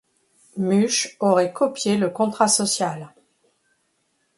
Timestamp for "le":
1.95-2.09